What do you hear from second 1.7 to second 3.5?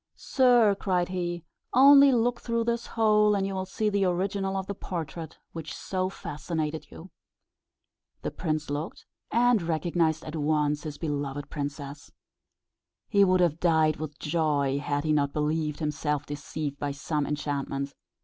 "only look through this hole, and